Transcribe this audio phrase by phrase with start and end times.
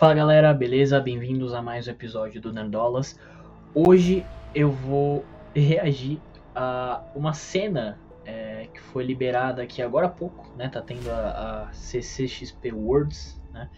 [0.00, 0.98] Fala galera, beleza?
[0.98, 3.20] Bem-vindos a mais um episódio do Nerdolas.
[3.74, 6.18] Hoje eu vou reagir
[6.54, 10.70] a uma cena é, que foi liberada aqui agora há pouco, né?
[10.70, 13.68] Tá tendo a, a CCXP Worlds, né?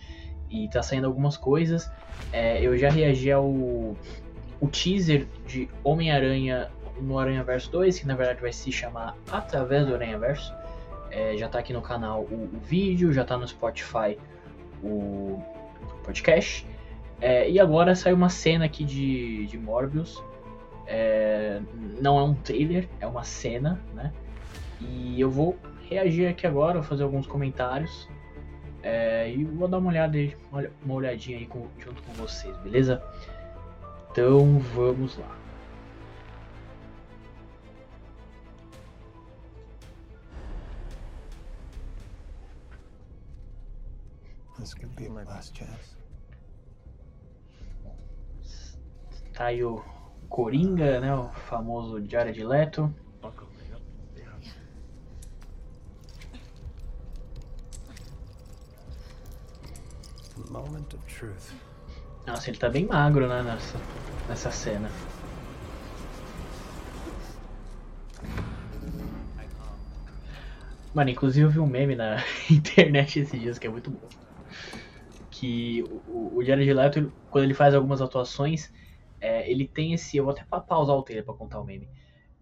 [0.49, 1.91] E tá saindo algumas coisas.
[2.33, 6.71] É, eu já reagi ao o teaser de Homem-Aranha
[7.01, 10.55] no Aranha Verso 2, que na verdade vai se chamar Através do Aranha Verso.
[11.11, 14.17] É, já tá aqui no canal o, o vídeo, já tá no Spotify
[14.85, 15.43] o
[16.05, 16.67] podcast.
[17.21, 20.23] É, e agora saiu uma cena aqui de, de Morbius.
[20.87, 21.61] É,
[22.01, 24.13] não é um trailer, é uma cena, né?
[24.81, 25.57] E eu vou
[25.89, 28.09] reagir aqui agora, vou fazer alguns comentários.
[28.83, 30.37] É, e vou dar uma olhada aí,
[30.85, 33.01] uma olhadinha aí com, junto com vocês, beleza?
[34.11, 35.42] Então vamos lá.
[49.35, 49.83] Tá aí o
[50.29, 51.15] Coringa, né?
[51.15, 52.95] O famoso Jared Leto.
[60.51, 61.55] Moment of truth.
[62.27, 63.79] Nossa, ele tá bem magro, né, nessa,
[64.29, 64.89] nessa cena.
[70.95, 74.09] Mano, inclusive eu vi um meme na internet esses dias que é muito bom.
[75.31, 78.73] Que o, o Jared Leto, quando ele faz algumas atuações,
[79.21, 80.17] é, ele tem esse.
[80.17, 81.89] Eu vou até pausar o trailer pra contar o meme.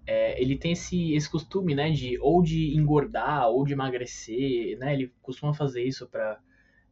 [0.06, 4.94] É, ele tem esse, esse costume, né, de ou de engordar ou de emagrecer, né?
[4.94, 6.40] Ele costuma fazer isso para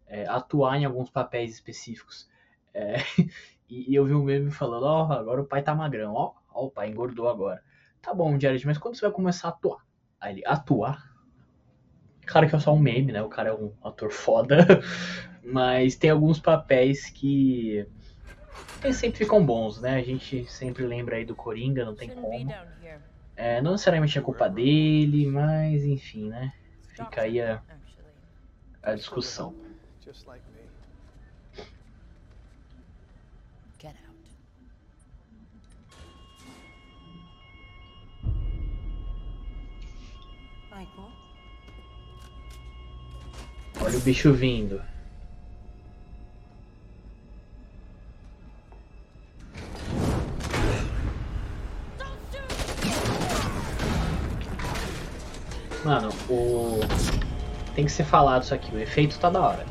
[0.06, 2.28] é, atuar em alguns papéis específicos.
[2.75, 2.97] É,
[3.69, 6.34] e, e, eu vi um meme falando, ó, oh, agora o pai tá magrão, ó,
[6.50, 7.62] ó, o pai engordou agora.
[8.00, 9.84] Tá bom, Jared, mas quando você vai começar a atuar?
[10.20, 11.17] Aí ele, atuar?
[12.28, 13.22] Claro que é só um meme, né?
[13.22, 14.58] O cara é um ator foda,
[15.42, 17.86] mas tem alguns papéis que
[18.84, 19.96] eles sempre ficam bons, né?
[19.96, 22.52] A gente sempre lembra aí do Coringa, não tem como.
[23.34, 26.53] É, não necessariamente é culpa dele, mas enfim, né?
[26.94, 27.62] Fica aí a,
[28.82, 29.54] a discussão.
[43.88, 44.82] Olha o bicho vindo.
[55.82, 56.81] Mano, o.
[57.75, 59.65] Tem que ser falado isso aqui, o efeito tá da hora.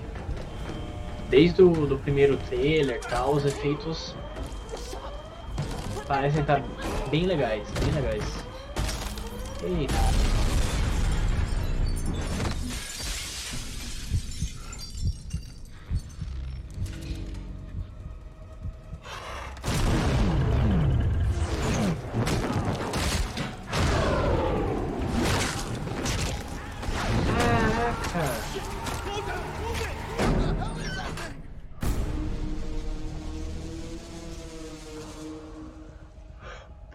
[1.30, 4.16] Desde o do primeiro trailer tal, os efeitos
[6.08, 6.68] parecem estar tá
[7.12, 8.24] bem legais, bem legais.
[9.62, 10.57] Eita.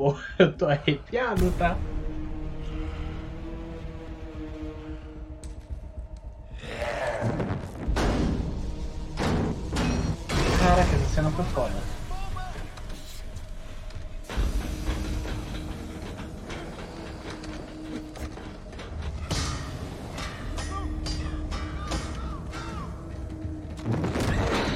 [0.02, 1.78] Pô, eu tô arrepiado, tá?
[10.58, 11.72] Caraca, essa cena foi foda.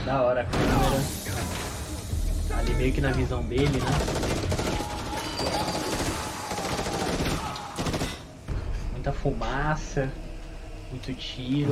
[0.05, 2.61] Da hora a câmera.
[2.61, 4.46] Ali meio que na visão dele, né?
[9.07, 10.11] Muita fumaça,
[10.91, 11.71] muito tiro.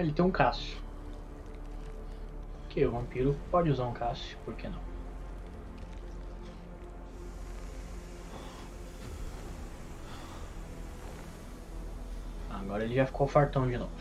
[0.00, 0.82] Ele tem um Cássio.
[2.68, 4.80] Que o vampiro pode usar um Cássio, por que não?
[12.50, 13.92] Agora ele já ficou fartão de novo.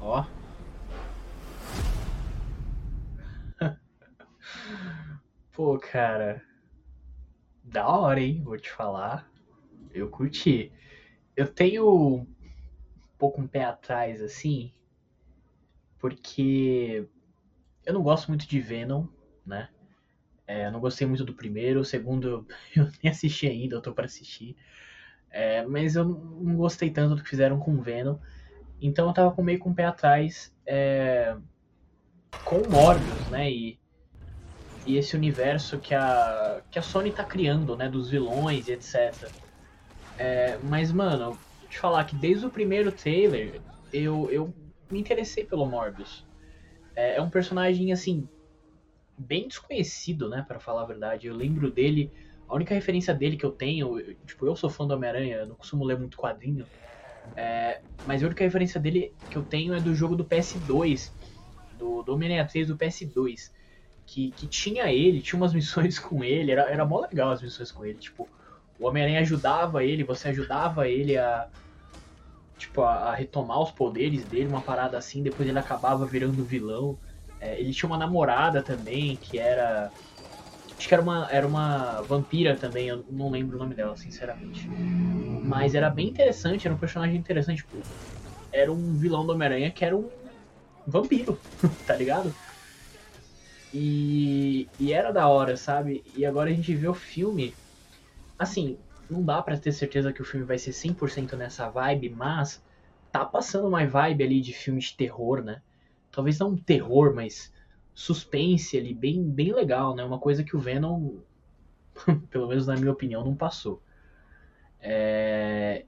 [0.00, 0.24] Ó.
[5.52, 6.42] Pô, cara.
[7.62, 8.42] Da hora, hein?
[8.42, 9.30] Vou te falar.
[9.92, 10.72] Eu curti.
[11.36, 12.26] Eu tenho
[13.20, 14.72] pouco um pé atrás, assim,
[15.98, 17.06] porque
[17.86, 19.06] eu não gosto muito de Venom,
[19.46, 19.70] né?
[20.46, 22.46] É, eu não gostei muito do primeiro, o segundo
[22.76, 24.56] eu nem assisti ainda, eu tô para assistir.
[25.30, 28.18] É, mas eu não gostei tanto do que fizeram com Venom.
[28.80, 31.36] Então eu tava com meio com o pé atrás é,
[32.44, 33.50] com o Morbius, né?
[33.50, 33.78] E,
[34.84, 37.88] e esse universo que a, que a Sony tá criando, né?
[37.88, 39.32] Dos vilões e etc.
[40.18, 43.62] É, mas, mano, te falar que desde o primeiro trailer
[43.92, 44.54] eu, eu
[44.90, 46.26] me interessei pelo Morbius.
[46.96, 48.28] É, é um personagem, assim,
[49.16, 50.44] bem desconhecido, né?
[50.46, 51.26] para falar a verdade.
[51.26, 52.12] Eu lembro dele.
[52.48, 55.54] A única referência dele que eu tenho, eu, tipo, eu sou fã do Homem-Aranha, não
[55.54, 56.68] costumo ler muito quadrinho.
[57.36, 61.14] É, mas a única referência dele que eu tenho é do jogo do PS2,
[61.72, 63.52] do, do Homem-Aranha 3 do PS2.
[64.06, 67.70] Que, que tinha ele, tinha umas missões com ele, era, era mó legal as missões
[67.70, 67.98] com ele.
[67.98, 68.30] Tipo,
[68.80, 71.46] o Homem-Aranha ajudava ele, você ajudava ele a.
[72.56, 76.98] Tipo, a, a, retomar os poderes dele, uma parada assim, depois ele acabava virando vilão.
[77.38, 79.90] É, ele tinha uma namorada também, que era.
[80.76, 84.66] Acho que era uma, era uma vampira também, eu não lembro o nome dela, sinceramente.
[85.44, 87.58] Mas era bem interessante, era um personagem interessante.
[87.58, 87.76] Tipo,
[88.50, 90.08] era um vilão do Homem-Aranha que era um
[90.86, 91.38] vampiro,
[91.86, 92.34] tá ligado?
[93.72, 96.02] E, e era da hora, sabe?
[96.16, 97.54] E agora a gente vê o filme.
[98.40, 98.78] Assim,
[99.10, 102.64] não dá para ter certeza que o filme vai ser 100% nessa vibe, mas
[103.12, 105.60] tá passando uma vibe ali de filme de terror, né?
[106.10, 107.52] Talvez não terror, mas
[107.92, 110.02] suspense ali, bem, bem legal, né?
[110.02, 111.18] Uma coisa que o Venom,
[112.30, 113.82] pelo menos na minha opinião, não passou.
[114.80, 115.84] É...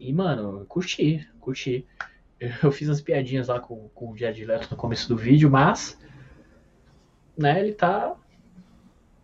[0.00, 1.86] E, mano, curti, curti.
[2.60, 5.96] Eu fiz as piadinhas lá com, com o Jared Leto no começo do vídeo, mas
[7.38, 8.16] né, ele tá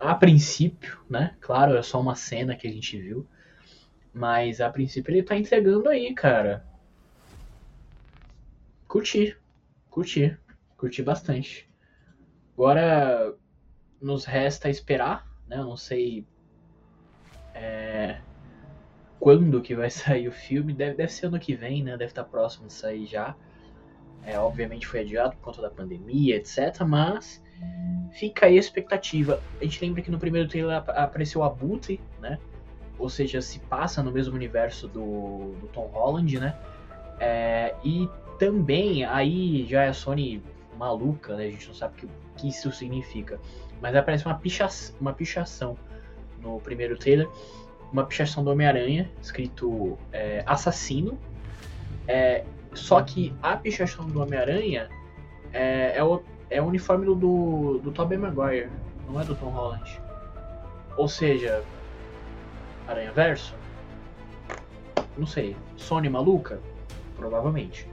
[0.00, 1.36] a princípio, né?
[1.40, 3.28] Claro, é só uma cena que a gente viu.
[4.12, 6.66] Mas a princípio ele tá entregando aí, cara.
[8.88, 9.36] Curti.
[9.90, 10.36] Curti.
[10.76, 11.70] Curti bastante.
[12.54, 13.36] Agora
[14.00, 15.58] nos resta esperar, né?
[15.58, 16.26] Eu não sei
[17.54, 18.20] é,
[19.18, 20.72] quando que vai sair o filme.
[20.72, 21.92] Deve, deve ser ano que vem, né?
[21.92, 23.36] Deve estar tá próximo de sair já.
[24.24, 26.80] É, obviamente foi adiado por conta da pandemia, etc.
[26.86, 27.42] Mas
[28.12, 29.40] fica aí a expectativa.
[29.60, 32.38] A gente lembra que no primeiro trailer apareceu a Abutre, né?
[32.98, 36.54] Ou seja, se passa no mesmo universo do, do Tom Holland, né?
[37.18, 38.08] É, e
[38.38, 40.42] também, aí já é a Sony
[40.76, 41.44] maluca, né?
[41.44, 43.38] A gente não sabe o que, que isso significa.
[43.80, 44.68] Mas aparece uma, picha,
[45.00, 45.76] uma pichação
[46.40, 47.28] no primeiro trailer.
[47.92, 51.18] Uma pichação do Homem-Aranha, escrito é, assassino.
[52.06, 52.44] É,
[52.74, 54.88] só que a pichação do Homem-Aranha
[55.52, 58.70] é, é, o, é o uniforme do, do, do Tobey Maguire,
[59.08, 60.00] não é do Tom Holland.
[60.96, 61.64] Ou seja,
[62.86, 63.54] Aranha Verso?
[65.16, 65.56] Não sei.
[65.76, 66.60] Sony maluca?
[67.16, 67.86] Provavelmente.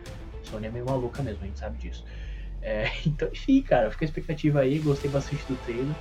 [0.44, 2.06] Sony é meio maluca mesmo, a gente sabe disso.
[2.62, 5.95] É, então, enfim, cara, fica a expectativa aí, gostei bastante do trailer.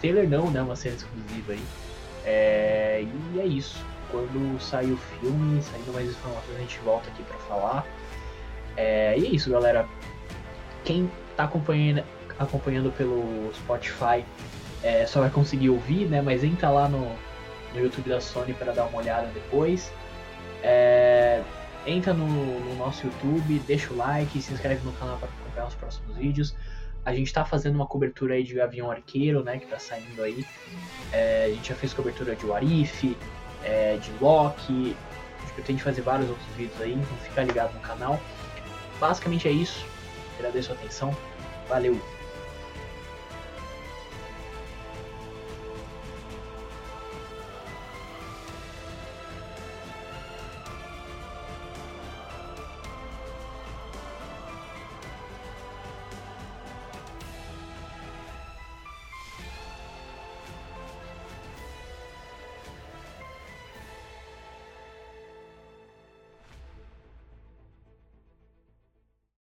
[0.00, 0.62] Trailer não, né?
[0.62, 1.62] Uma cena exclusiva aí.
[2.24, 3.04] É,
[3.34, 3.84] e é isso.
[4.10, 7.86] Quando sair o filme, saindo mais informações, a gente volta aqui para falar.
[8.76, 9.88] É, e é isso, galera.
[10.84, 12.04] Quem tá acompanhando,
[12.38, 14.24] acompanhando pelo Spotify
[14.82, 16.22] é, só vai conseguir ouvir, né?
[16.22, 17.00] Mas entra lá no,
[17.74, 19.92] no YouTube da Sony para dar uma olhada depois.
[20.62, 21.42] É,
[21.86, 25.74] entra no, no, nosso YouTube, deixa o like, se inscreve no canal para acompanhar os
[25.74, 26.56] próximos vídeos.
[27.04, 29.58] A gente está fazendo uma cobertura aí de Avião Arqueiro, né?
[29.58, 30.44] Que tá saindo aí.
[31.12, 33.16] É, a gente já fez cobertura de Warif,
[33.64, 34.96] é, de Loki.
[35.56, 38.18] Eu tenho que fazer vários outros vídeos aí, então fica ligado no canal.
[38.98, 39.84] Basicamente é isso.
[40.38, 41.14] Agradeço a atenção.
[41.68, 42.00] Valeu!